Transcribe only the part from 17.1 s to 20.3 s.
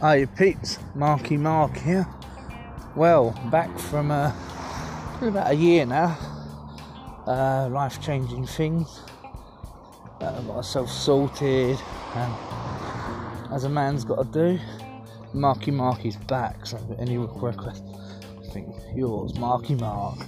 request, I think yours, Marky Mark.